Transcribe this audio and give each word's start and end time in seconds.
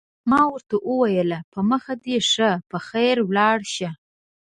ما 0.29 0.41
ورته 0.53 0.75
وویل: 0.89 1.31
په 1.53 1.59
مخه 1.69 1.93
دې 2.03 2.17
ښه، 2.31 2.49
په 2.69 2.77
خیر 2.87 3.15
ولاړ 3.29 3.57
شه. 3.73 3.89